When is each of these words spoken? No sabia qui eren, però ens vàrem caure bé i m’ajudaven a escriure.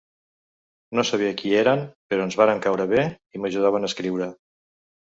No 0.99 1.03
sabia 1.09 1.35
qui 1.41 1.53
eren, 1.59 1.83
però 2.09 2.27
ens 2.29 2.39
vàrem 2.43 2.65
caure 2.67 2.91
bé 2.97 3.07
i 3.13 3.45
m’ajudaven 3.47 3.87
a 3.91 3.93
escriure. 3.95 4.35